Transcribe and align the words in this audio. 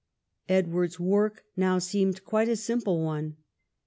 Edward's 0.49 0.99
work 0.99 1.43
now 1.55 1.77
seemed 1.77 2.25
quite 2.25 2.49
a 2.49 2.55
simple 2.55 3.03
one. 3.03 3.37